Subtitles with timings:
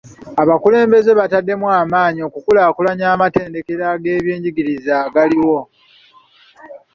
[0.41, 5.59] Abakulembeze bataddemu amaanyi okukulaakulanya amatendekero g'ebyenjigiriza agaliwo.